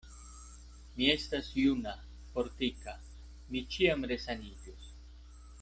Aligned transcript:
Mi 0.95 1.09
estas 1.15 1.49
juna, 1.65 1.93
fortika; 2.37 2.97
mi 3.53 3.65
ĉiam 3.77 4.05
resaniĝos. 4.15 4.93